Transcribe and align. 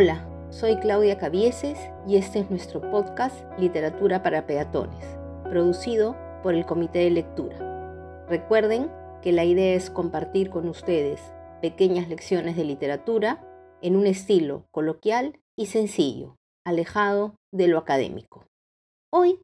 Hola, 0.00 0.24
soy 0.50 0.76
Claudia 0.76 1.18
Cabieses 1.18 1.76
y 2.06 2.18
este 2.18 2.38
es 2.38 2.50
nuestro 2.50 2.80
podcast 2.88 3.36
Literatura 3.58 4.22
para 4.22 4.46
Peatones, 4.46 5.04
producido 5.42 6.16
por 6.44 6.54
el 6.54 6.66
Comité 6.66 7.00
de 7.00 7.10
Lectura. 7.10 8.24
Recuerden 8.28 8.92
que 9.22 9.32
la 9.32 9.44
idea 9.44 9.74
es 9.74 9.90
compartir 9.90 10.50
con 10.50 10.68
ustedes 10.68 11.20
pequeñas 11.60 12.08
lecciones 12.08 12.54
de 12.54 12.62
literatura 12.62 13.44
en 13.82 13.96
un 13.96 14.06
estilo 14.06 14.68
coloquial 14.70 15.40
y 15.56 15.66
sencillo, 15.66 16.36
alejado 16.64 17.34
de 17.52 17.66
lo 17.66 17.76
académico. 17.76 18.46
Hoy 19.12 19.40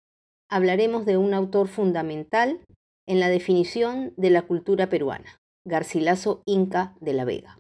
hablaremos 0.48 1.04
de 1.04 1.16
un 1.16 1.34
autor 1.34 1.66
fundamental 1.66 2.60
en 3.08 3.18
la 3.18 3.28
definición 3.28 4.14
de 4.16 4.30
la 4.30 4.42
cultura 4.42 4.88
peruana, 4.88 5.40
Garcilaso 5.66 6.42
Inca 6.46 6.94
de 7.00 7.12
la 7.12 7.24
Vega. 7.24 7.58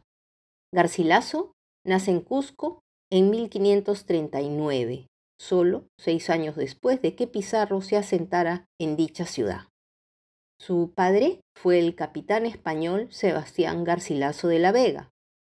Garcilaso 0.72 1.54
nace 1.84 2.12
en 2.12 2.20
Cusco 2.20 2.83
en 3.14 3.30
1539, 3.30 5.06
solo 5.40 5.86
seis 5.96 6.30
años 6.30 6.56
después 6.56 7.00
de 7.00 7.14
que 7.14 7.28
Pizarro 7.28 7.80
se 7.80 7.96
asentara 7.96 8.66
en 8.80 8.96
dicha 8.96 9.24
ciudad. 9.24 9.68
Su 10.58 10.92
padre 10.96 11.40
fue 11.56 11.78
el 11.78 11.94
capitán 11.94 12.44
español 12.44 13.06
Sebastián 13.12 13.84
Garcilaso 13.84 14.48
de 14.48 14.58
la 14.58 14.72
Vega 14.72 15.10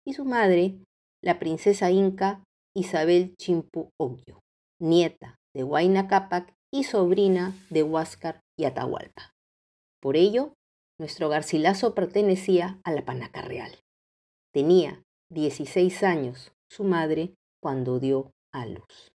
y 0.07 0.15
su 0.15 0.25
madre, 0.25 0.79
la 1.23 1.39
princesa 1.39 1.91
inca 1.91 2.43
Isabel 2.75 3.35
Chimpu 3.37 3.91
Oggio, 4.01 4.41
nieta 4.81 5.37
de 5.55 5.63
Huayna 5.63 6.09
Cápac 6.09 6.55
y 6.73 6.85
sobrina 6.85 7.55
de 7.69 7.83
Huáscar 7.83 8.41
y 8.59 8.65
Atahualpa. 8.65 9.33
Por 10.01 10.17
ello, 10.17 10.55
nuestro 10.99 11.29
Garcilaso 11.29 11.95
pertenecía 11.95 12.81
a 12.85 12.93
la 12.93 13.05
Panaca 13.05 13.43
Real. 13.43 13.77
Tenía 14.51 15.03
16 15.31 16.03
años 16.05 16.53
su 16.71 16.85
madre 16.85 17.35
cuando 17.63 17.99
dio 18.01 18.33
a 18.53 18.67
luz. 18.67 19.13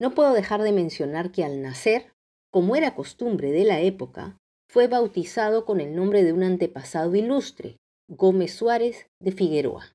No 0.00 0.14
puedo 0.14 0.32
dejar 0.32 0.62
de 0.62 0.72
mencionar 0.72 1.32
que 1.32 1.44
al 1.44 1.62
nacer, 1.62 2.12
como 2.52 2.76
era 2.76 2.94
costumbre 2.94 3.50
de 3.52 3.64
la 3.64 3.80
época, 3.80 4.36
fue 4.70 4.86
bautizado 4.86 5.64
con 5.64 5.80
el 5.80 5.96
nombre 5.96 6.22
de 6.22 6.32
un 6.32 6.42
antepasado 6.42 7.14
ilustre, 7.14 7.76
Gómez 8.10 8.54
Suárez 8.54 9.06
de 9.20 9.32
Figueroa, 9.32 9.92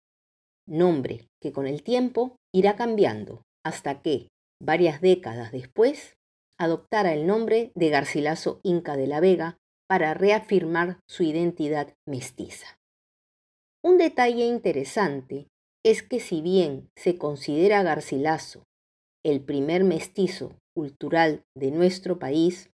nombre 0.67 1.27
que 1.41 1.51
con 1.51 1.67
el 1.67 1.83
tiempo 1.83 2.35
irá 2.53 2.75
cambiando 2.75 3.41
hasta 3.65 4.01
que, 4.01 4.27
varias 4.61 5.01
décadas 5.01 5.51
después, 5.51 6.15
adoptara 6.59 7.13
el 7.13 7.25
nombre 7.25 7.71
de 7.75 7.89
Garcilaso 7.89 8.59
Inca 8.63 8.95
de 8.95 9.07
la 9.07 9.19
Vega 9.19 9.57
para 9.87 10.13
reafirmar 10.13 10.99
su 11.07 11.23
identidad 11.23 11.93
mestiza. 12.07 12.77
Un 13.83 13.97
detalle 13.97 14.45
interesante 14.45 15.47
es 15.85 16.01
que 16.01 16.19
si 16.19 16.41
bien 16.41 16.89
se 16.97 17.17
considera 17.17 17.83
Garcilaso 17.83 18.63
el 19.23 19.41
primer 19.41 19.83
mestizo 19.83 20.55
cultural 20.75 21.43
de 21.55 21.71
nuestro 21.71 22.19
país, 22.19 22.69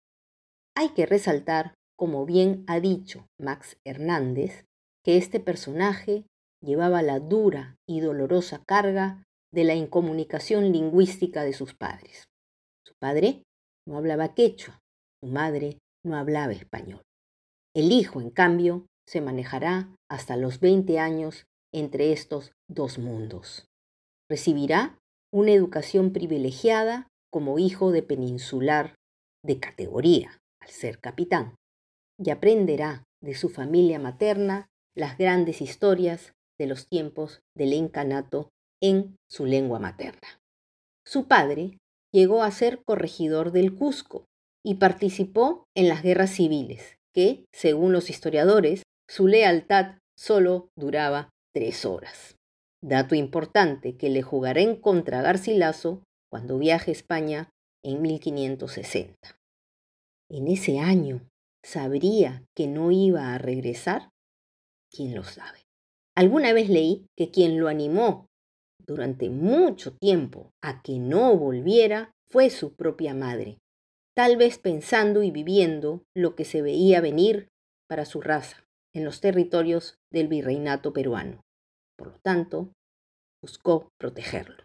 hay 0.77 0.91
que 0.91 1.07
resaltar, 1.07 1.75
como 1.97 2.27
bien 2.27 2.65
ha 2.67 2.81
dicho 2.81 3.27
Max 3.39 3.77
Hernández, 3.87 4.65
que 5.05 5.17
este 5.17 5.39
personaje 5.39 6.25
llevaba 6.63 7.03
la 7.03 7.21
dura 7.21 7.77
y 7.89 8.01
dolorosa 8.01 8.63
carga 8.67 9.23
de 9.53 9.65
la 9.65 9.75
incomunicación 9.75 10.73
lingüística 10.73 11.45
de 11.45 11.53
sus 11.53 11.75
padres. 11.75 12.25
Su 12.85 12.95
padre 13.01 13.45
no 13.87 13.97
hablaba 13.97 14.35
quechua, 14.35 14.81
su 15.23 15.31
madre 15.31 15.79
no 16.05 16.17
hablaba 16.17 16.53
español. 16.53 17.03
El 17.75 17.93
hijo, 17.93 18.21
en 18.21 18.31
cambio, 18.31 18.87
se 19.07 19.21
manejará 19.21 19.95
hasta 20.11 20.37
los 20.37 20.59
20 20.61 20.99
años 20.99 21.45
entre 21.75 22.13
estos 22.13 22.53
dos 22.69 22.99
mundos. 22.99 23.67
Recibirá 24.31 24.99
una 25.33 25.51
educación 25.51 26.13
privilegiada 26.13 27.09
como 27.31 27.59
hijo 27.59 27.91
de 27.91 28.03
peninsular 28.03 28.95
de 29.45 29.59
categoría, 29.59 30.39
al 30.61 30.69
ser 30.69 31.01
capitán, 31.01 31.57
y 32.19 32.31
aprenderá 32.31 33.03
de 33.21 33.35
su 33.35 33.49
familia 33.49 33.99
materna 33.99 34.69
las 34.97 35.19
grandes 35.19 35.61
historias 35.61 36.33
de 36.59 36.67
los 36.67 36.87
tiempos 36.89 37.41
del 37.57 37.73
encanato 37.73 38.49
en 38.81 39.17
su 39.29 39.45
lengua 39.45 39.81
materna. 39.81 40.41
Su 41.05 41.27
padre 41.27 41.79
llegó 42.13 42.45
a 42.45 42.51
ser 42.53 42.83
corregidor 42.87 43.51
del 43.51 43.75
Cusco 43.75 44.27
y 44.65 44.77
participó 44.77 45.65
en 45.77 45.89
las 45.89 46.03
guerras 46.03 46.31
civiles, 46.31 46.97
que, 47.13 47.45
según 47.53 47.93
los 47.93 48.09
historiadores, 48.09 48.85
su 49.09 49.27
lealtad 49.27 49.99
solo 50.17 50.69
duraba 50.77 51.31
tres 51.55 51.85
horas. 51.85 52.37
Dato 52.83 53.15
importante 53.15 53.97
que 53.97 54.11
le 54.11 54.23
jugará 54.23 54.61
en 54.61 54.77
contra 54.77 55.21
a 55.21 55.23
Garcilaso 55.23 56.03
cuando 56.31 56.59
viaje 56.59 56.91
a 56.91 56.93
España 56.93 57.51
en 57.83 58.03
1560. 58.03 59.39
En 60.31 60.49
ese 60.49 60.81
año, 60.81 61.27
¿sabría 61.65 62.45
que 62.55 62.67
no 62.67 62.91
iba 62.91 63.33
a 63.33 63.39
regresar? 63.39 64.11
¿Quién 64.91 65.15
lo 65.15 65.23
sabe? 65.23 65.61
Alguna 66.17 66.53
vez 66.53 66.69
leí 66.69 67.07
que 67.17 67.31
quien 67.31 67.59
lo 67.59 67.69
animó 67.69 68.27
durante 68.85 69.31
mucho 69.31 69.97
tiempo 69.97 70.51
a 70.63 70.83
que 70.83 70.99
no 70.99 71.37
volviera 71.37 72.13
fue 72.31 72.51
su 72.51 72.75
propia 72.75 73.15
madre, 73.15 73.59
tal 74.15 74.37
vez 74.37 74.59
pensando 74.59 75.23
y 75.23 75.31
viviendo 75.31 76.03
lo 76.15 76.35
que 76.35 76.45
se 76.45 76.63
veía 76.63 77.01
venir 77.01 77.49
para 77.89 78.05
su 78.05 78.21
raza 78.21 78.64
en 78.95 79.05
los 79.05 79.21
territorios 79.21 79.97
del 80.13 80.29
virreinato 80.29 80.93
peruano. 80.93 81.41
Por 81.97 82.09
lo 82.09 82.19
tanto, 82.21 82.73
buscó 83.43 83.89
protegerlo. 83.99 84.65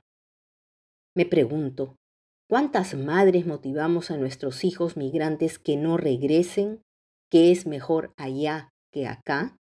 Me 1.15 1.25
pregunto, 1.25 1.95
¿cuántas 2.49 2.95
madres 2.95 3.45
motivamos 3.45 4.11
a 4.11 4.17
nuestros 4.17 4.63
hijos 4.63 4.95
migrantes 4.95 5.59
que 5.59 5.75
no 5.75 5.97
regresen? 5.97 6.81
¿Que 7.31 7.51
es 7.51 7.65
mejor 7.65 8.13
allá 8.17 8.69
que 8.91 9.07
acá? 9.07 9.57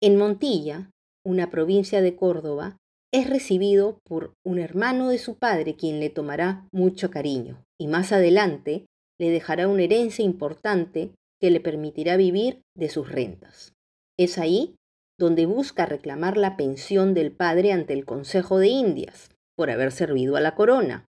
En 0.00 0.16
Montilla, 0.16 0.90
una 1.24 1.50
provincia 1.50 2.00
de 2.00 2.14
Córdoba, 2.14 2.76
es 3.12 3.28
recibido 3.28 3.98
por 4.04 4.34
un 4.44 4.58
hermano 4.58 5.08
de 5.08 5.18
su 5.18 5.38
padre 5.38 5.74
quien 5.74 5.98
le 5.98 6.10
tomará 6.10 6.68
mucho 6.72 7.10
cariño 7.10 7.64
y 7.80 7.86
más 7.86 8.12
adelante 8.12 8.86
le 9.18 9.30
dejará 9.30 9.66
una 9.66 9.82
herencia 9.82 10.24
importante 10.24 11.12
que 11.40 11.50
le 11.50 11.60
permitirá 11.60 12.16
vivir 12.16 12.62
de 12.76 12.88
sus 12.88 13.10
rentas. 13.10 13.72
Es 14.18 14.36
ahí 14.36 14.74
donde 15.18 15.46
busca 15.46 15.86
reclamar 15.86 16.36
la 16.36 16.56
pensión 16.56 17.14
del 17.14 17.32
padre 17.32 17.72
ante 17.72 17.92
el 17.92 18.04
Consejo 18.04 18.58
de 18.58 18.68
Indias 18.68 19.30
por 19.56 19.70
haber 19.70 19.92
servido 19.92 20.36
a 20.36 20.40
la 20.40 20.54
corona, 20.54 21.06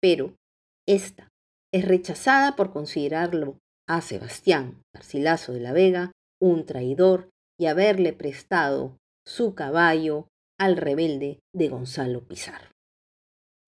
pero 0.00 0.34
esta 0.86 1.28
es 1.72 1.86
rechazada 1.86 2.56
por 2.56 2.72
considerarlo 2.72 3.58
a 3.88 4.02
Sebastián 4.02 4.82
Garcilaso 4.94 5.52
de 5.52 5.60
la 5.60 5.72
Vega 5.72 6.12
un 6.40 6.66
traidor 6.66 7.30
y 7.58 7.66
haberle 7.66 8.12
prestado 8.12 8.96
su 9.26 9.54
caballo 9.54 10.28
al 10.58 10.76
rebelde 10.76 11.40
de 11.54 11.68
Gonzalo 11.68 12.26
Pizarro. 12.26 12.70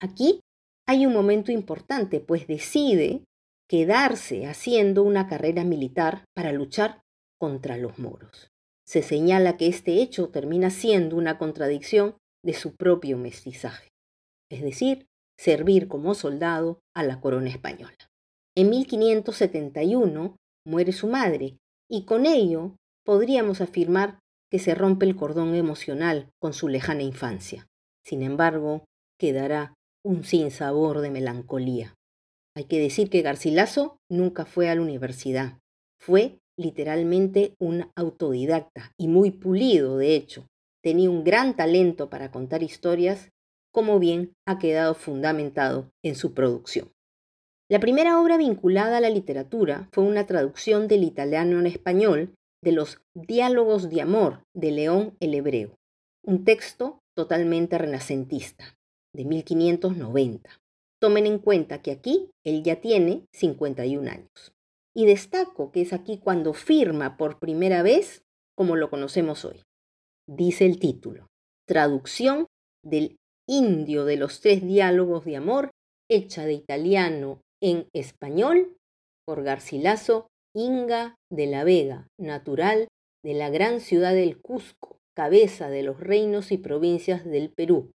Aquí 0.01 0.41
hay 0.87 1.07
un 1.07 1.13
momento 1.13 1.53
importante, 1.53 2.21
pues 2.21 2.47
decide 2.47 3.25
quedarse 3.69 4.47
haciendo 4.47 5.03
una 5.03 5.29
carrera 5.29 5.65
militar 5.65 6.25
para 6.35 6.53
luchar 6.53 7.01
contra 7.39 7.77
los 7.77 7.99
moros 7.99 8.52
se 8.93 9.03
señala 9.03 9.57
que 9.57 9.69
este 9.69 10.03
hecho 10.03 10.29
termina 10.29 10.69
siendo 10.69 11.17
una 11.17 11.39
contradicción 11.39 12.19
de 12.45 12.53
su 12.53 12.77
propio 12.77 13.17
mestizaje, 13.17 13.89
es 14.51 14.61
decir, 14.61 15.07
servir 15.41 15.89
como 15.89 16.13
soldado 16.13 16.81
a 16.95 17.03
la 17.03 17.19
corona 17.19 17.49
española. 17.49 17.97
En 18.55 18.69
1571 18.69 20.37
muere 20.67 20.93
su 20.93 21.07
madre 21.07 21.57
y 21.91 22.05
con 22.05 22.27
ello 22.27 22.77
podríamos 23.03 23.63
afirmar 23.63 24.19
que 24.51 24.59
se 24.59 24.75
rompe 24.75 25.07
el 25.07 25.17
cordón 25.17 25.55
emocional 25.55 26.29
con 26.39 26.53
su 26.53 26.69
lejana 26.69 27.01
infancia. 27.03 27.67
Sin 28.05 28.23
embargo, 28.23 28.85
quedará 29.19 29.73
un 30.05 30.23
sinsabor 30.23 31.01
de 31.01 31.11
melancolía. 31.11 31.95
Hay 32.55 32.65
que 32.65 32.79
decir 32.79 33.09
que 33.09 33.23
Garcilaso 33.23 33.97
nunca 34.11 34.45
fue 34.45 34.69
a 34.69 34.75
la 34.75 34.83
universidad. 34.83 35.59
Fue 35.99 36.42
literalmente 36.57 37.55
un 37.59 37.87
autodidacta 37.97 38.93
y 38.99 39.09
muy 39.09 39.31
pulido, 39.31 39.97
de 39.99 40.15
hecho. 40.15 40.47
Tenía 40.83 41.11
un 41.11 41.25
gran 41.25 41.57
talento 41.57 42.11
para 42.11 42.31
contar 42.31 42.63
historias, 42.63 43.31
como 43.73 43.99
bien 43.99 44.33
ha 44.47 44.59
quedado 44.59 44.95
fundamentado 44.95 45.91
en 46.05 46.15
su 46.15 46.35
producción. 46.35 46.91
La 47.71 47.81
primera 47.81 48.21
obra 48.21 48.37
vinculada 48.37 48.99
a 48.99 49.01
la 49.01 49.09
literatura 49.09 49.89
fue 49.93 50.05
una 50.05 50.27
traducción 50.27 50.89
del 50.89 51.05
italiano 51.05 51.59
en 51.59 51.67
español 51.67 52.35
de 52.63 52.73
los 52.73 53.01
Diálogos 53.15 53.89
de 53.89 54.03
Amor 54.03 54.45
de 54.55 54.73
León 54.73 55.17
el 55.21 55.35
Hebreo, 55.35 55.75
un 56.25 56.45
texto 56.45 56.99
totalmente 57.17 57.79
renacentista, 57.79 58.77
de 59.15 59.25
1590. 59.25 60.51
Tomen 61.01 61.27
en 61.27 61.39
cuenta 61.39 61.83
que 61.83 61.93
aquí 61.93 62.31
él 62.45 62.63
ya 62.63 62.81
tiene 62.81 63.25
51 63.33 64.11
años. 64.11 64.53
Y 64.95 65.07
destaco 65.07 65.73
que 65.73 65.83
es 65.83 65.93
aquí 65.93 66.19
cuando 66.19 66.53
firma 66.53 67.17
por 67.17 67.39
primera 67.39 67.83
vez 67.83 68.23
como 68.57 68.77
lo 68.77 68.91
conocemos 68.91 69.45
hoy. 69.45 69.63
Dice 70.29 70.67
el 70.67 70.79
título, 70.79 71.27
Traducción 71.67 72.47
del 72.85 73.17
indio 73.49 74.05
de 74.05 74.17
los 74.17 74.41
tres 74.41 74.63
diálogos 74.63 75.25
de 75.25 75.37
amor, 75.37 75.71
hecha 76.11 76.45
de 76.45 76.53
italiano 76.53 77.41
en 77.63 77.89
español 77.95 78.77
por 79.25 79.43
Garcilaso 79.43 80.27
Inga 80.55 81.17
de 81.31 81.47
la 81.47 81.65
Vega, 81.65 82.09
natural 82.19 82.89
de 83.25 83.35
la 83.35 83.49
gran 83.49 83.81
ciudad 83.81 84.13
del 84.13 84.41
Cusco, 84.41 84.99
cabeza 85.17 85.71
de 85.71 85.83
los 85.83 86.01
reinos 86.01 86.53
y 86.53 86.59
provincias 86.59 87.25
del 87.25 87.51
Perú, 87.51 87.91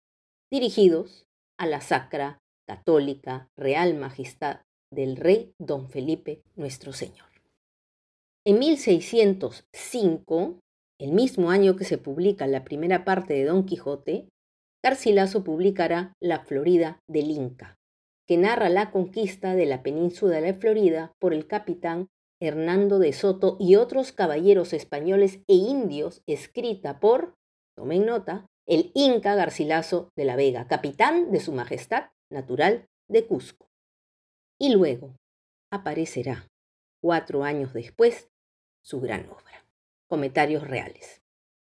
dirigidos 0.52 1.26
a 1.58 1.66
la 1.66 1.82
sacra 1.82 2.40
católica 2.68 3.48
Real 3.58 3.96
Majestad 3.96 4.62
del 4.94 5.18
Rey 5.18 5.54
Don 5.58 5.90
Felipe 5.90 6.44
nuestro 6.56 6.94
Señor. 6.94 7.28
En 8.46 8.60
1605, 8.60 10.60
el 11.00 11.12
mismo 11.12 11.50
año 11.50 11.76
que 11.76 11.86
se 11.86 11.98
publica 11.98 12.48
la 12.48 12.64
primera 12.64 13.06
parte 13.06 13.34
de 13.34 13.46
Don 13.46 13.66
Quijote, 13.66 14.28
Garcilaso 14.84 15.46
publicará 15.46 16.14
La 16.20 16.40
Florida 16.40 17.00
del 17.08 17.32
Inca, 17.32 17.78
que 18.28 18.38
narra 18.38 18.68
la 18.68 18.92
conquista 18.92 19.56
de 19.56 19.66
la 19.66 19.82
península 19.82 20.42
de 20.42 20.54
Florida 20.54 21.14
por 21.20 21.34
el 21.34 21.48
capitán 21.48 22.10
Hernando 22.42 23.00
de 23.00 23.14
Soto 23.14 23.56
y 23.60 23.78
otros 23.78 24.12
caballeros 24.12 24.74
españoles 24.74 25.40
e 25.48 25.54
indios, 25.54 26.22
escrita 26.28 27.00
por, 27.00 27.36
tomen 27.78 28.06
nota, 28.06 28.46
el 28.66 28.92
Inca 28.94 29.36
Garcilaso 29.36 30.10
de 30.18 30.26
la 30.26 30.36
Vega, 30.36 30.68
capitán 30.68 31.32
de 31.32 31.40
su 31.40 31.54
Majestad 31.54 32.08
natural 32.30 32.90
de 33.08 33.26
Cusco. 33.26 33.73
Y 34.64 34.70
luego 34.70 35.18
aparecerá, 35.74 36.48
cuatro 37.02 37.44
años 37.44 37.74
después, 37.74 38.30
su 38.82 39.02
gran 39.02 39.26
obra, 39.26 39.66
Comentarios 40.10 40.66
Reales, 40.66 41.22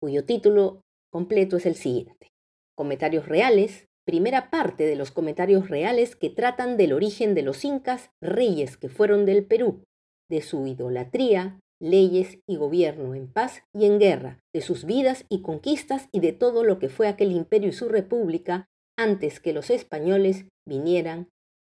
cuyo 0.00 0.24
título 0.24 0.80
completo 1.12 1.58
es 1.58 1.66
el 1.66 1.74
siguiente. 1.74 2.28
Comentarios 2.74 3.28
Reales, 3.28 3.84
primera 4.06 4.48
parte 4.48 4.86
de 4.86 4.96
los 4.96 5.10
comentarios 5.10 5.68
reales 5.68 6.16
que 6.16 6.30
tratan 6.30 6.78
del 6.78 6.94
origen 6.94 7.34
de 7.34 7.42
los 7.42 7.62
incas, 7.62 8.08
reyes 8.22 8.78
que 8.78 8.88
fueron 8.88 9.26
del 9.26 9.44
Perú, 9.44 9.84
de 10.30 10.40
su 10.40 10.66
idolatría, 10.66 11.60
leyes 11.78 12.38
y 12.48 12.56
gobierno 12.56 13.14
en 13.14 13.30
paz 13.30 13.64
y 13.74 13.84
en 13.84 13.98
guerra, 13.98 14.38
de 14.54 14.62
sus 14.62 14.86
vidas 14.86 15.26
y 15.28 15.42
conquistas 15.42 16.08
y 16.10 16.20
de 16.20 16.32
todo 16.32 16.64
lo 16.64 16.78
que 16.78 16.88
fue 16.88 17.06
aquel 17.06 17.32
imperio 17.32 17.68
y 17.68 17.72
su 17.74 17.90
república 17.90 18.64
antes 18.96 19.40
que 19.40 19.52
los 19.52 19.68
españoles 19.68 20.46
vinieran 20.66 21.28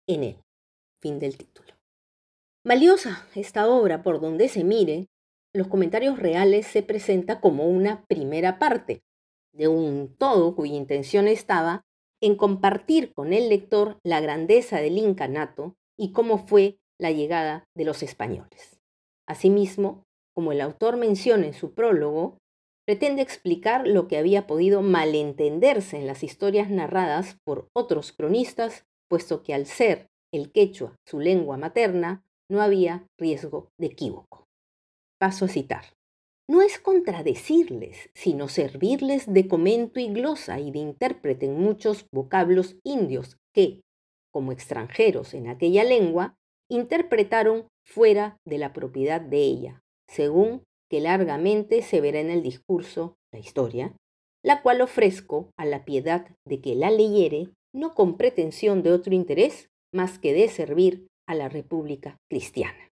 en 0.07 0.23
él. 0.23 0.37
Fin 1.01 1.19
del 1.19 1.37
título. 1.37 1.73
Valiosa 2.65 3.27
esta 3.35 3.69
obra 3.69 4.03
por 4.03 4.19
donde 4.19 4.49
se 4.49 4.63
mire, 4.63 5.07
los 5.53 5.67
comentarios 5.67 6.19
reales 6.19 6.67
se 6.67 6.83
presenta 6.83 7.39
como 7.39 7.65
una 7.65 8.03
primera 8.07 8.59
parte 8.59 9.03
de 9.53 9.67
un 9.67 10.15
todo 10.17 10.55
cuya 10.55 10.75
intención 10.75 11.27
estaba 11.27 11.83
en 12.21 12.35
compartir 12.35 13.13
con 13.13 13.33
el 13.33 13.49
lector 13.49 13.99
la 14.03 14.19
grandeza 14.21 14.77
del 14.77 14.97
incanato 14.97 15.75
y 15.97 16.11
cómo 16.11 16.45
fue 16.45 16.79
la 16.99 17.11
llegada 17.11 17.65
de 17.75 17.85
los 17.85 18.03
españoles. 18.03 18.79
Asimismo, 19.27 20.03
como 20.33 20.51
el 20.51 20.61
autor 20.61 20.97
menciona 20.97 21.45
en 21.45 21.53
su 21.53 21.73
prólogo, 21.73 22.37
pretende 22.85 23.21
explicar 23.21 23.87
lo 23.87 24.07
que 24.07 24.17
había 24.17 24.47
podido 24.47 24.81
malentenderse 24.81 25.97
en 25.97 26.07
las 26.07 26.23
historias 26.23 26.69
narradas 26.69 27.37
por 27.43 27.67
otros 27.73 28.11
cronistas, 28.13 28.85
puesto 29.09 29.43
que 29.43 29.53
al 29.53 29.65
ser 29.65 30.07
el 30.37 30.51
quechua 30.51 30.95
su 31.05 31.19
lengua 31.19 31.57
materna, 31.57 32.23
no 32.49 32.61
había 32.61 33.05
riesgo 33.19 33.69
de 33.77 33.87
equívoco. 33.87 34.45
Paso 35.19 35.45
a 35.45 35.47
citar. 35.47 35.85
No 36.49 36.61
es 36.61 36.79
contradecirles, 36.79 38.09
sino 38.13 38.47
servirles 38.47 39.31
de 39.31 39.49
comento 39.49 39.99
y 39.99 40.07
glosa 40.07 40.59
y 40.59 40.71
de 40.71 40.79
intérprete 40.79 41.47
en 41.47 41.59
muchos 41.59 42.05
vocablos 42.13 42.77
indios 42.83 43.37
que, 43.53 43.81
como 44.31 44.53
extranjeros 44.53 45.33
en 45.33 45.49
aquella 45.49 45.83
lengua, 45.83 46.35
interpretaron 46.69 47.67
fuera 47.85 48.37
de 48.45 48.59
la 48.59 48.71
propiedad 48.71 49.19
de 49.19 49.39
ella, 49.39 49.81
según 50.07 50.63
que 50.89 51.01
largamente 51.01 51.81
se 51.81 51.99
verá 51.99 52.21
en 52.21 52.29
el 52.29 52.43
discurso, 52.43 53.17
la 53.33 53.39
historia, 53.39 53.93
la 54.41 54.61
cual 54.61 54.79
ofrezco 54.81 55.51
a 55.57 55.65
la 55.65 55.83
piedad 55.83 56.27
de 56.45 56.61
que 56.61 56.75
la 56.75 56.91
leyere, 56.91 57.49
no 57.73 57.93
con 57.93 58.15
pretensión 58.15 58.83
de 58.83 58.93
otro 58.93 59.13
interés 59.13 59.69
más 59.97 60.19
que 60.19 60.31
de 60.31 60.47
servir 60.47 61.07
a 61.27 61.35
la 61.35 61.49
República 61.49 62.17
Cristiana. 62.29 62.91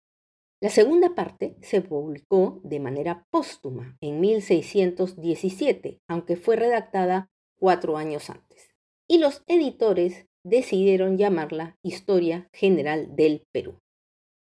La 0.62 0.70
segunda 0.70 1.14
parte 1.16 1.56
se 1.60 1.80
publicó 1.80 2.60
de 2.62 2.78
manera 2.78 3.26
póstuma 3.30 3.98
en 4.00 4.20
1617, 4.20 5.98
aunque 6.08 6.36
fue 6.36 6.54
redactada 6.54 7.28
cuatro 7.58 7.96
años 7.96 8.30
antes, 8.30 8.70
y 9.10 9.18
los 9.18 9.42
editores 9.48 10.26
decidieron 10.44 11.18
llamarla 11.18 11.76
Historia 11.82 12.48
General 12.54 13.14
del 13.16 13.44
Perú. 13.52 13.80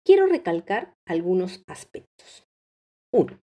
Quiero 0.06 0.28
recalcar 0.28 0.94
algunos 1.08 1.64
aspectos. 1.68 2.48
1. 3.12 3.40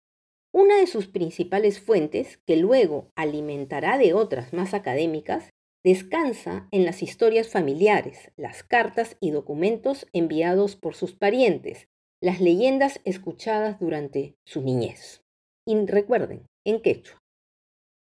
Una 0.53 0.77
de 0.77 0.88
sus 0.88 1.07
principales 1.07 1.79
fuentes, 1.79 2.39
que 2.45 2.57
luego 2.57 3.09
alimentará 3.15 3.97
de 3.97 4.13
otras 4.13 4.53
más 4.53 4.73
académicas, 4.73 5.50
descansa 5.85 6.67
en 6.71 6.83
las 6.83 7.03
historias 7.03 7.49
familiares, 7.49 8.31
las 8.37 8.63
cartas 8.63 9.17
y 9.19 9.29
documentos 9.29 10.07
enviados 10.13 10.75
por 10.75 10.95
sus 10.95 11.13
parientes, 11.13 11.87
las 12.19 12.41
leyendas 12.41 12.99
escuchadas 13.03 13.79
durante 13.79 14.35
su 14.45 14.63
niñez. 14.63 15.21
Y 15.63 15.75
recuerden, 15.85 16.47
en 16.65 16.81
quechua. 16.81 17.19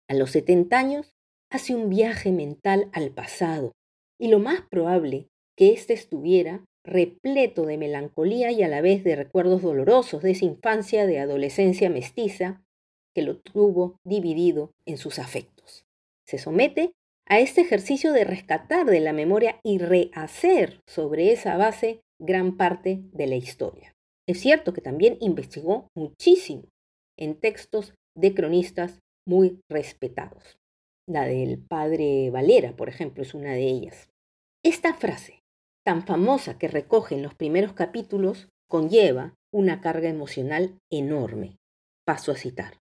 A 0.09 0.15
los 0.15 0.31
70 0.31 0.79
años 0.79 1.15
hace 1.51 1.75
un 1.75 1.91
viaje 1.91 2.33
mental 2.33 2.89
al 2.95 3.11
pasado, 3.11 3.73
y 4.19 4.29
lo 4.29 4.39
más 4.39 4.63
probable 4.63 5.29
que 5.55 5.75
éste 5.75 5.93
estuviera 5.93 6.65
repleto 6.87 7.67
de 7.67 7.77
melancolía 7.77 8.51
y 8.51 8.63
a 8.63 8.69
la 8.69 8.81
vez 8.81 9.05
de 9.05 9.15
recuerdos 9.15 9.61
dolorosos 9.61 10.23
de 10.23 10.31
esa 10.31 10.47
infancia 10.47 11.07
de 11.07 11.19
adolescencia 11.19 11.91
mestiza 11.91 12.65
que 13.15 13.21
lo 13.21 13.41
tuvo 13.41 14.01
dividido 14.05 14.73
en 14.87 14.97
sus 14.97 15.19
afectos. 15.19 15.85
Se 16.25 16.39
somete 16.39 16.95
a 17.27 17.39
este 17.39 17.63
ejercicio 17.63 18.13
de 18.13 18.25
rescatar 18.25 18.87
de 18.87 19.01
la 19.01 19.13
memoria 19.13 19.61
y 19.65 19.79
rehacer 19.79 20.81
sobre 20.87 21.33
esa 21.33 21.57
base 21.57 22.01
gran 22.21 22.57
parte 22.57 23.03
de 23.13 23.27
la 23.27 23.37
historia. 23.37 23.93
Es 24.29 24.41
cierto 24.41 24.73
que 24.73 24.81
también 24.81 25.17
investigó 25.21 25.89
muchísimo 25.97 26.65
en 27.19 27.39
textos 27.39 27.95
de 28.17 28.35
cronistas 28.35 29.01
muy 29.27 29.61
respetados. 29.71 30.57
La 31.07 31.27
del 31.27 31.59
padre 31.59 32.31
Valera, 32.31 32.77
por 32.77 32.89
ejemplo, 32.89 33.23
es 33.23 33.35
una 33.35 33.53
de 33.53 33.65
ellas. 33.65 34.09
Esta 34.65 34.95
frase, 34.95 35.41
tan 35.85 36.07
famosa 36.07 36.59
que 36.59 36.69
recoge 36.69 37.15
en 37.15 37.23
los 37.23 37.35
primeros 37.35 37.75
capítulos, 37.75 38.49
conlleva 38.69 39.35
una 39.53 39.81
carga 39.81 40.09
emocional 40.09 40.79
enorme. 40.91 41.57
Paso 42.07 42.33
a 42.33 42.37
citar. 42.37 42.79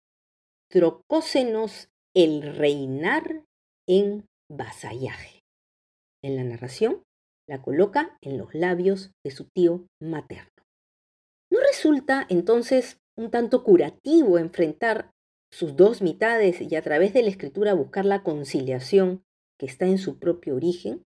Trocósenos 0.70 1.90
el 2.16 2.56
reinar 2.56 3.44
en 3.88 4.26
vasallaje. 4.56 5.44
En 6.24 6.36
la 6.36 6.44
narración, 6.44 7.04
la 7.48 7.62
coloca 7.62 8.18
en 8.22 8.38
los 8.38 8.54
labios 8.54 9.12
de 9.26 9.32
su 9.32 9.46
tío 9.54 9.88
materno. 10.02 10.52
¿No 11.52 11.60
resulta 11.60 12.26
entonces 12.30 12.98
un 13.18 13.30
tanto 13.30 13.64
curativo 13.64 14.38
enfrentar 14.38 15.12
sus 15.52 15.76
dos 15.76 16.02
mitades 16.02 16.62
y 16.62 16.76
a 16.76 16.82
través 16.82 17.14
de 17.14 17.22
la 17.22 17.30
escritura 17.30 17.74
buscar 17.74 18.06
la 18.06 18.24
conciliación 18.24 19.24
que 19.60 19.66
está 19.66 19.86
en 19.86 19.98
su 19.98 20.18
propio 20.18 20.56
origen? 20.56 21.04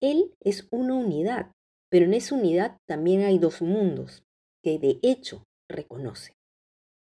Él 0.00 0.32
es 0.40 0.68
una 0.70 0.94
unidad, 0.94 1.52
pero 1.90 2.06
en 2.06 2.14
esa 2.14 2.34
unidad 2.34 2.78
también 2.88 3.22
hay 3.22 3.38
dos 3.38 3.60
mundos 3.60 4.22
que 4.64 4.78
de 4.78 4.98
hecho 5.02 5.44
reconoce. 5.68 6.32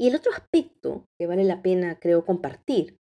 Y 0.01 0.09
el 0.09 0.15
otro 0.15 0.33
aspecto 0.33 1.05
que 1.19 1.27
vale 1.27 1.45
la 1.45 1.61
pena, 1.61 1.99
creo, 1.99 2.25
compartir, 2.25 2.97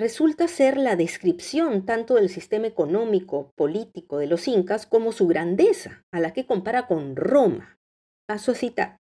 resulta 0.00 0.48
ser 0.48 0.78
la 0.78 0.96
descripción 0.96 1.84
tanto 1.84 2.14
del 2.14 2.30
sistema 2.30 2.66
económico, 2.66 3.52
político 3.54 4.16
de 4.16 4.26
los 4.26 4.48
incas 4.48 4.86
como 4.86 5.12
su 5.12 5.26
grandeza, 5.26 6.02
a 6.10 6.20
la 6.20 6.32
que 6.32 6.46
compara 6.46 6.86
con 6.86 7.16
Roma. 7.16 7.78
Paso 8.26 8.52
a 8.52 8.54
citar, 8.54 8.96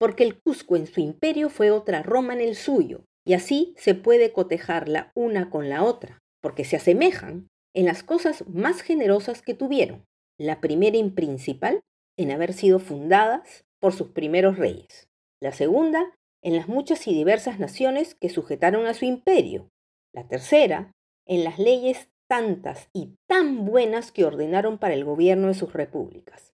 porque 0.00 0.24
el 0.24 0.40
Cusco 0.40 0.74
en 0.74 0.88
su 0.88 1.00
imperio 1.00 1.50
fue 1.50 1.70
otra 1.70 2.02
Roma 2.02 2.34
en 2.34 2.40
el 2.40 2.56
suyo, 2.56 3.04
y 3.24 3.34
así 3.34 3.74
se 3.76 3.94
puede 3.94 4.32
cotejar 4.32 4.88
la 4.88 5.12
una 5.14 5.50
con 5.50 5.68
la 5.68 5.84
otra, 5.84 6.18
porque 6.42 6.64
se 6.64 6.76
asemejan 6.76 7.46
en 7.72 7.84
las 7.84 8.02
cosas 8.02 8.44
más 8.48 8.82
generosas 8.82 9.42
que 9.42 9.54
tuvieron, 9.54 10.04
la 10.36 10.60
primera 10.60 10.96
y 10.96 11.10
principal 11.10 11.80
en 12.18 12.32
haber 12.32 12.54
sido 12.54 12.80
fundadas 12.80 13.62
por 13.80 13.92
sus 13.92 14.08
primeros 14.08 14.58
reyes, 14.58 15.06
la 15.40 15.52
segunda 15.52 16.12
en 16.42 16.56
las 16.56 16.66
muchas 16.66 17.06
y 17.06 17.14
diversas 17.14 17.60
naciones 17.60 18.16
que 18.20 18.30
sujetaron 18.30 18.86
a 18.86 18.94
su 18.94 19.04
imperio, 19.04 19.68
la 20.14 20.26
tercera 20.26 20.92
en 21.26 21.44
las 21.44 21.58
leyes 21.58 22.08
tantas 22.28 22.88
y 22.92 23.16
tan 23.28 23.64
buenas 23.64 24.12
que 24.12 24.24
ordenaron 24.24 24.78
para 24.78 24.94
el 24.94 25.04
gobierno 25.04 25.48
de 25.48 25.54
sus 25.54 25.72
repúblicas, 25.72 26.54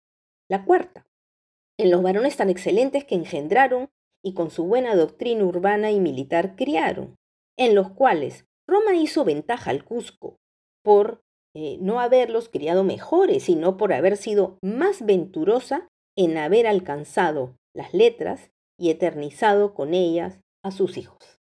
la 0.49 0.65
cuarta 0.65 1.05
en 1.81 1.89
los 1.89 2.03
varones 2.03 2.37
tan 2.37 2.49
excelentes 2.49 3.05
que 3.05 3.15
engendraron 3.15 3.89
y 4.23 4.33
con 4.33 4.51
su 4.51 4.65
buena 4.65 4.95
doctrina 4.95 5.43
urbana 5.43 5.91
y 5.91 5.99
militar 5.99 6.55
criaron, 6.55 7.15
en 7.57 7.73
los 7.73 7.89
cuales 7.89 8.45
Roma 8.67 8.95
hizo 8.95 9.25
ventaja 9.25 9.71
al 9.71 9.83
Cusco 9.83 10.37
por 10.83 11.21
eh, 11.55 11.77
no 11.81 11.99
haberlos 11.99 12.49
criado 12.49 12.83
mejores, 12.83 13.43
sino 13.43 13.77
por 13.77 13.93
haber 13.93 14.15
sido 14.17 14.57
más 14.61 15.05
venturosa 15.05 15.87
en 16.15 16.37
haber 16.37 16.67
alcanzado 16.67 17.55
las 17.73 17.93
letras 17.93 18.51
y 18.79 18.89
eternizado 18.89 19.73
con 19.73 19.93
ellas 19.93 20.39
a 20.63 20.71
sus 20.71 20.97
hijos. 20.97 21.40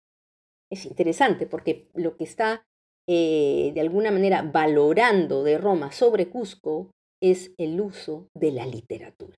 Es 0.70 0.86
interesante 0.86 1.46
porque 1.46 1.88
lo 1.94 2.16
que 2.16 2.24
está 2.24 2.64
eh, 3.08 3.70
de 3.74 3.80
alguna 3.80 4.10
manera 4.10 4.42
valorando 4.42 5.44
de 5.44 5.58
Roma 5.58 5.92
sobre 5.92 6.28
Cusco 6.28 6.90
es 7.22 7.52
el 7.56 7.80
uso 7.80 8.28
de 8.34 8.52
la 8.52 8.66
literatura. 8.66 9.36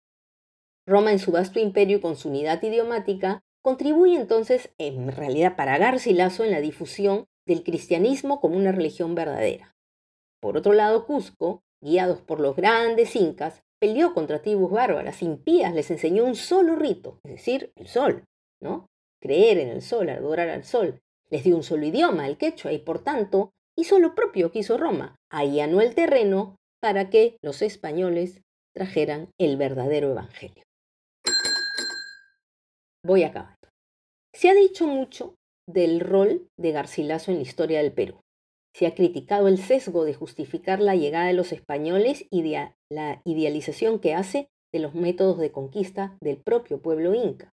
Roma 0.86 1.12
en 1.12 1.18
su 1.18 1.32
vasto 1.32 1.60
imperio 1.60 1.98
y 1.98 2.00
con 2.00 2.16
su 2.16 2.30
unidad 2.30 2.62
idiomática 2.62 3.40
contribuye 3.62 4.16
entonces 4.16 4.70
en 4.78 5.12
realidad 5.12 5.54
para 5.54 5.76
Garcilaso 5.76 6.44
en 6.44 6.50
la 6.50 6.60
difusión 6.60 7.26
del 7.46 7.62
cristianismo 7.62 8.40
como 8.40 8.56
una 8.56 8.72
religión 8.72 9.14
verdadera. 9.14 9.74
Por 10.40 10.56
otro 10.56 10.72
lado, 10.72 11.06
Cusco, 11.06 11.62
guiados 11.82 12.22
por 12.22 12.40
los 12.40 12.56
grandes 12.56 13.14
incas, 13.16 13.62
peleó 13.80 14.14
contra 14.14 14.40
tribus 14.40 14.70
bárbaras 14.70 15.22
impías, 15.22 15.74
les 15.74 15.90
enseñó 15.90 16.24
un 16.24 16.34
solo 16.34 16.76
rito, 16.76 17.20
es 17.24 17.32
decir, 17.32 17.72
el 17.76 17.86
sol, 17.86 18.24
¿no? 18.60 18.86
Creer 19.20 19.58
en 19.58 19.68
el 19.68 19.82
sol, 19.82 20.08
adorar 20.08 20.48
al 20.48 20.64
sol. 20.64 21.00
Les 21.30 21.44
dio 21.44 21.56
un 21.56 21.62
solo 21.62 21.84
idioma, 21.86 22.26
el 22.26 22.38
quechua, 22.38 22.72
y 22.72 22.78
por 22.78 23.02
tanto 23.02 23.50
hizo 23.76 23.98
lo 23.98 24.14
propio 24.14 24.50
que 24.50 24.60
hizo 24.60 24.76
Roma, 24.76 25.16
allanó 25.30 25.80
el 25.80 25.94
terreno 25.94 26.56
para 26.80 27.10
que 27.10 27.36
los 27.42 27.62
españoles 27.62 28.42
trajeran 28.74 29.30
el 29.38 29.56
verdadero 29.56 30.10
evangelio. 30.10 30.62
Voy 33.04 33.22
acabando. 33.24 33.56
Se 34.34 34.50
ha 34.50 34.54
dicho 34.54 34.86
mucho 34.86 35.34
del 35.68 36.00
rol 36.00 36.48
de 36.58 36.72
Garcilaso 36.72 37.30
en 37.30 37.38
la 37.38 37.42
historia 37.42 37.78
del 37.78 37.92
Perú. 37.92 38.20
Se 38.74 38.86
ha 38.86 38.94
criticado 38.94 39.48
el 39.48 39.58
sesgo 39.58 40.04
de 40.04 40.14
justificar 40.14 40.80
la 40.80 40.94
llegada 40.94 41.26
de 41.26 41.32
los 41.32 41.52
españoles 41.52 42.26
y 42.30 42.42
de 42.42 42.72
la 42.90 43.20
idealización 43.24 43.98
que 43.98 44.14
hace 44.14 44.48
de 44.72 44.80
los 44.80 44.94
métodos 44.94 45.38
de 45.38 45.50
conquista 45.50 46.16
del 46.20 46.38
propio 46.38 46.80
pueblo 46.80 47.14
inca. 47.14 47.50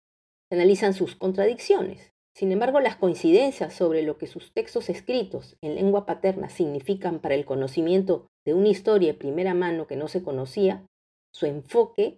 Se 0.49 0.55
analizan 0.55 0.93
sus 0.93 1.15
contradicciones. 1.15 2.10
Sin 2.35 2.51
embargo, 2.51 2.79
las 2.79 2.95
coincidencias 2.95 3.73
sobre 3.73 4.03
lo 4.03 4.17
que 4.17 4.27
sus 4.27 4.51
textos 4.53 4.89
escritos 4.89 5.57
en 5.61 5.75
lengua 5.75 6.05
paterna 6.05 6.49
significan 6.49 7.19
para 7.19 7.35
el 7.35 7.45
conocimiento 7.45 8.27
de 8.45 8.53
una 8.53 8.69
historia 8.69 9.11
de 9.11 9.19
primera 9.19 9.53
mano 9.53 9.85
que 9.85 9.97
no 9.97 10.07
se 10.07 10.23
conocía, 10.23 10.85
su 11.33 11.45
enfoque 11.45 12.17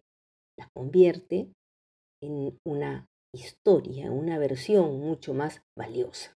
la 0.58 0.70
convierte 0.76 1.52
en 2.22 2.58
una 2.66 3.08
historia, 3.36 4.12
una 4.12 4.38
versión 4.38 5.00
mucho 5.00 5.34
más 5.34 5.62
valiosa. 5.78 6.36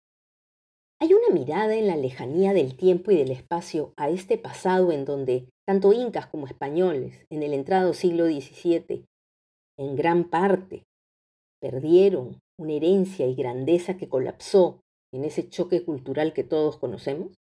Hay 1.00 1.14
una 1.14 1.32
mirada 1.32 1.76
en 1.76 1.86
la 1.86 1.96
lejanía 1.96 2.52
del 2.52 2.76
tiempo 2.76 3.12
y 3.12 3.16
del 3.16 3.30
espacio 3.30 3.92
a 3.96 4.10
este 4.10 4.36
pasado 4.36 4.90
en 4.90 5.04
donde 5.04 5.48
tanto 5.66 5.92
incas 5.92 6.26
como 6.26 6.46
españoles, 6.46 7.24
en 7.30 7.44
el 7.44 7.54
entrado 7.54 7.94
siglo 7.94 8.26
XVII, 8.26 9.04
en 9.78 9.96
gran 9.96 10.28
parte 10.28 10.82
perdieron 11.60 12.40
una 12.58 12.72
herencia 12.72 13.26
y 13.26 13.34
grandeza 13.34 13.96
que 13.96 14.08
colapsó 14.08 14.80
en 15.12 15.24
ese 15.24 15.48
choque 15.48 15.84
cultural 15.84 16.32
que 16.32 16.44
todos 16.44 16.76
conocemos? 16.76 17.32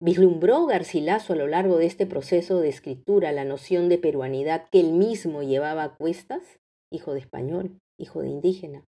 ¿Vislumbró 0.00 0.66
Garcilaso 0.66 1.32
a 1.32 1.36
lo 1.36 1.46
largo 1.46 1.78
de 1.78 1.86
este 1.86 2.06
proceso 2.06 2.60
de 2.60 2.68
escritura 2.68 3.32
la 3.32 3.44
noción 3.44 3.88
de 3.88 3.98
peruanidad 3.98 4.68
que 4.70 4.80
él 4.80 4.92
mismo 4.92 5.42
llevaba 5.42 5.84
a 5.84 5.96
cuestas? 5.96 6.58
Hijo 6.92 7.14
de 7.14 7.20
español, 7.20 7.78
hijo 7.98 8.20
de 8.20 8.28
indígena. 8.28 8.84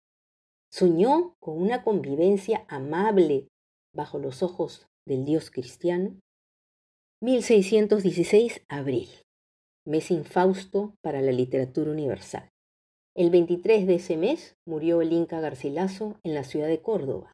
Soñó 0.71 1.35
con 1.41 1.61
una 1.61 1.83
convivencia 1.83 2.67
amable 2.69 3.49
bajo 3.95 4.19
los 4.19 4.43
ojos 4.43 4.87
del 5.07 5.25
Dios 5.25 5.51
cristiano. 5.51 6.15
1616, 7.23 8.63
abril, 8.69 9.09
mes 9.87 10.11
infausto 10.11 10.95
para 11.03 11.23
la 11.23 11.33
literatura 11.33 11.91
universal. 11.91 12.51
El 13.19 13.31
23 13.31 13.89
de 13.89 13.97
ese 13.97 14.17
mes 14.17 14.55
murió 14.65 15.03
el 15.03 15.13
Inca 15.13 15.41
Garcilaso 15.41 16.21
en 16.23 16.35
la 16.35 16.45
ciudad 16.45 16.69
de 16.69 16.81
Córdoba. 16.81 17.33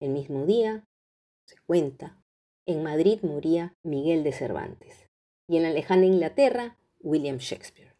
El 0.00 0.12
mismo 0.12 0.46
día, 0.46 0.86
se 1.46 1.56
cuenta, 1.66 2.18
en 2.66 2.82
Madrid 2.82 3.20
moría 3.22 3.74
Miguel 3.84 4.24
de 4.24 4.32
Cervantes 4.32 5.08
y 5.46 5.58
en 5.58 5.64
la 5.64 5.72
lejana 5.72 6.06
Inglaterra 6.06 6.78
William 7.02 7.36
Shakespeare. 7.36 7.92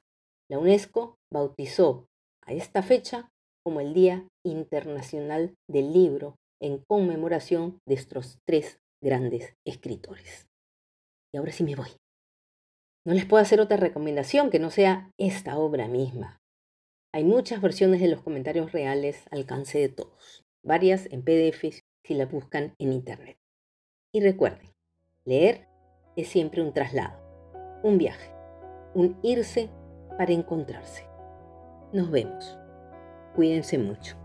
La 0.49 0.59
UNESCO 0.59 1.19
bautizó 1.31 2.07
a 2.47 2.55
esta 2.55 2.83
fecha 2.83 3.29
como 3.63 3.83
el 3.83 3.93
Día 3.93 4.27
Internacional 4.43 5.53
del 5.69 5.93
Libro 5.93 6.37
en 6.59 6.83
conmemoración 6.89 7.81
de 7.87 7.97
estos 7.97 8.39
tres 8.49 8.79
grandes 9.05 9.53
escritores. 9.67 10.49
Y 11.35 11.37
ahora 11.37 11.53
sí 11.53 11.65
me 11.65 11.77
voy. 11.77 11.91
No 13.07 13.13
les 13.13 13.27
puedo 13.27 13.43
hacer 13.43 13.61
otra 13.61 13.77
recomendación 13.77 14.49
que 14.49 14.59
no 14.59 14.71
sea 14.71 15.11
esta 15.19 15.59
obra 15.59 15.87
misma. 15.87 16.40
Hay 17.13 17.25
muchas 17.25 17.61
versiones 17.61 18.01
de 18.01 18.07
los 18.07 18.23
comentarios 18.23 18.71
reales 18.71 19.25
al 19.33 19.41
alcance 19.41 19.81
de 19.81 19.89
todos, 19.89 20.47
varias 20.63 21.07
en 21.11 21.25
PDF 21.25 21.83
si 22.05 22.15
la 22.15 22.27
buscan 22.27 22.77
en 22.79 22.93
Internet. 22.93 23.37
Y 24.13 24.21
recuerden, 24.21 24.71
leer 25.25 25.67
es 26.17 26.29
siempre 26.29 26.63
un 26.63 26.73
traslado, 26.73 27.19
un 27.83 27.99
viaje, 27.99 28.31
un 28.95 29.19
irse 29.25 29.71
para 30.17 30.33
encontrarse. 30.33 31.05
Nos 31.93 32.13
vemos. 32.13 32.57
Cuídense 33.35 33.77
mucho. 33.77 34.20